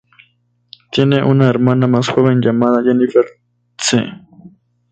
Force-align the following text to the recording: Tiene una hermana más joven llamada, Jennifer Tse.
Tiene 0.91 1.23
una 1.23 1.47
hermana 1.47 1.85
más 1.85 2.07
joven 2.09 2.41
llamada, 2.41 2.81
Jennifer 2.81 3.23
Tse. 3.75 4.03